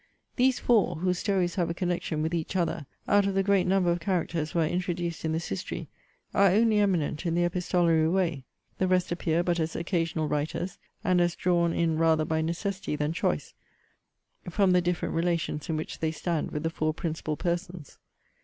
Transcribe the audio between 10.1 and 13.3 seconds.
writers, and as drawn in rather by necessity than